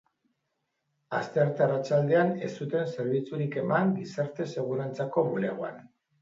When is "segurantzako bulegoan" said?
4.55-5.79